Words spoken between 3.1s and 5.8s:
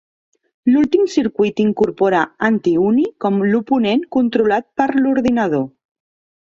com l'oponent controlat per l'ordinador.